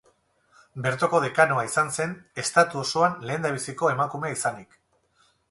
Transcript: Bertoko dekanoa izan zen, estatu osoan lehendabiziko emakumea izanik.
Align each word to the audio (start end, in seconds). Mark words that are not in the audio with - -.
Bertoko 0.85 1.19
dekanoa 1.25 1.65
izan 1.67 1.91
zen, 1.97 2.15
estatu 2.45 2.81
osoan 2.85 3.21
lehendabiziko 3.29 3.93
emakumea 3.93 4.35
izanik. 4.39 4.77